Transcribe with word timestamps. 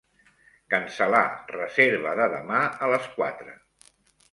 Cancel·lar 0.73 1.27
reserva 1.51 2.15
de 2.21 2.27
demà 2.33 2.65
a 2.87 2.91
les 2.95 3.09
quatre. 3.21 3.57